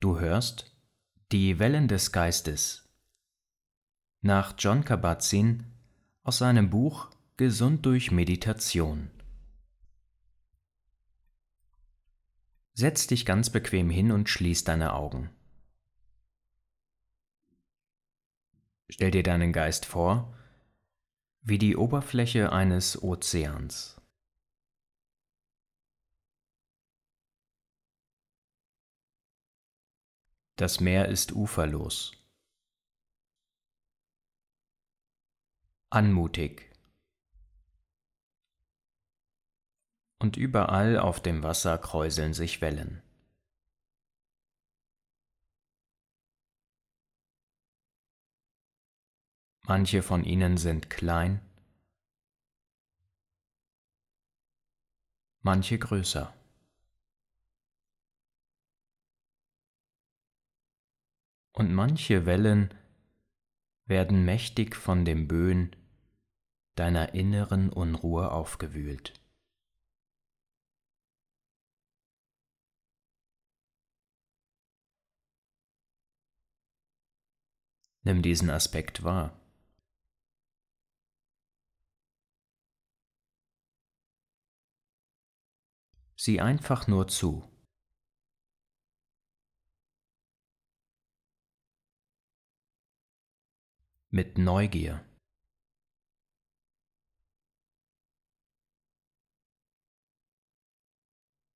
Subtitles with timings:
[0.00, 0.74] Du hörst
[1.30, 2.88] Die Wellen des Geistes
[4.22, 5.66] nach John Kabat-Zinn
[6.22, 9.10] aus seinem Buch Gesund durch Meditation.
[12.72, 15.28] Setz dich ganz bequem hin und schließ deine Augen.
[18.88, 20.34] Stell dir deinen Geist vor
[21.42, 23.99] wie die Oberfläche eines Ozeans.
[30.60, 32.12] Das Meer ist uferlos.
[35.88, 36.70] Anmutig.
[40.18, 43.02] Und überall auf dem Wasser kräuseln sich Wellen.
[49.62, 51.40] Manche von ihnen sind klein,
[55.40, 56.34] manche größer.
[61.60, 62.72] Und manche Wellen
[63.84, 65.76] werden mächtig von dem Böen
[66.74, 69.12] deiner inneren Unruhe aufgewühlt.
[78.04, 79.38] Nimm diesen Aspekt wahr.
[86.16, 87.59] Sieh einfach nur zu.
[94.10, 95.04] Mit Neugier.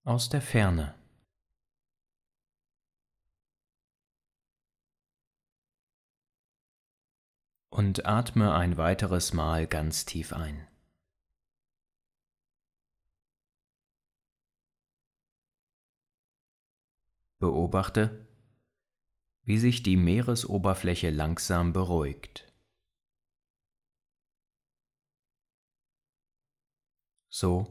[0.05, 0.95] Aus der Ferne.
[7.71, 10.69] Und atme ein weiteres Mal ganz tief ein.
[17.41, 18.34] Beobachte,
[19.45, 22.53] wie sich die Meeresoberfläche langsam beruhigt.
[27.29, 27.67] So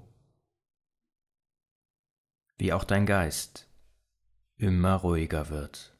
[2.57, 3.67] wie auch dein Geist
[4.57, 5.97] immer ruhiger wird.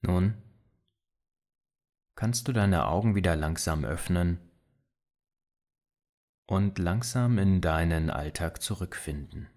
[0.00, 0.47] Nun
[2.18, 4.40] kannst du deine Augen wieder langsam öffnen
[6.48, 9.48] und langsam in deinen Alltag zurückfinden.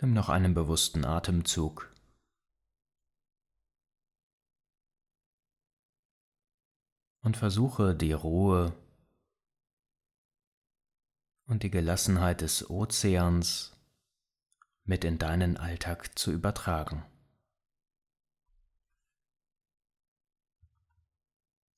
[0.00, 1.92] Nimm noch einen bewussten Atemzug.
[7.22, 8.72] Und versuche die Ruhe
[11.46, 13.79] und die Gelassenheit des Ozeans
[14.90, 17.04] mit in deinen Alltag zu übertragen.